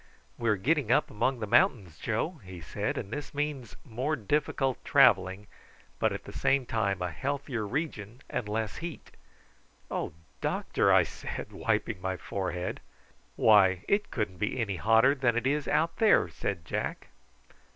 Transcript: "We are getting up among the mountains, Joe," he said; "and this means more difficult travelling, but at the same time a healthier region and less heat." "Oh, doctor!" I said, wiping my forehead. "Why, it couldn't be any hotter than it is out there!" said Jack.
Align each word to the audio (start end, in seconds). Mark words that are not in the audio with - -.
"We 0.35 0.49
are 0.49 0.55
getting 0.55 0.91
up 0.91 1.11
among 1.11 1.37
the 1.41 1.45
mountains, 1.45 1.99
Joe," 1.99 2.41
he 2.43 2.59
said; 2.59 2.97
"and 2.97 3.13
this 3.13 3.35
means 3.35 3.75
more 3.85 4.15
difficult 4.15 4.83
travelling, 4.83 5.45
but 5.99 6.11
at 6.11 6.23
the 6.23 6.33
same 6.33 6.65
time 6.65 7.03
a 7.03 7.11
healthier 7.11 7.67
region 7.67 8.21
and 8.27 8.49
less 8.49 8.77
heat." 8.77 9.11
"Oh, 9.91 10.13
doctor!" 10.41 10.91
I 10.91 11.03
said, 11.03 11.51
wiping 11.51 12.01
my 12.01 12.17
forehead. 12.17 12.79
"Why, 13.35 13.85
it 13.87 14.09
couldn't 14.09 14.37
be 14.39 14.59
any 14.59 14.77
hotter 14.77 15.13
than 15.13 15.37
it 15.37 15.45
is 15.45 15.67
out 15.67 15.97
there!" 15.97 16.27
said 16.29 16.65
Jack. 16.65 17.09